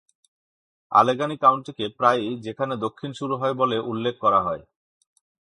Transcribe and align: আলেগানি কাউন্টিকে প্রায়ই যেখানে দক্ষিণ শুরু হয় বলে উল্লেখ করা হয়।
আলেগানি 0.91 1.35
কাউন্টিকে 1.37 1.85
প্রায়ই 1.89 2.31
যেখানে 2.41 2.73
দক্ষিণ 2.77 3.11
শুরু 3.13 3.35
হয় 3.37 3.53
বলে 3.53 3.77
উল্লেখ 3.91 4.15
করা 4.17 4.39
হয়। 4.41 4.63